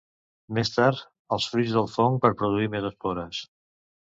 Més 0.57 0.71
tard, 0.77 1.03
els 1.37 1.45
fruits 1.53 1.75
del 1.75 1.91
fong 1.99 2.17
per 2.25 2.33
produir 2.43 2.73
més 2.77 2.89
espores. 2.93 3.47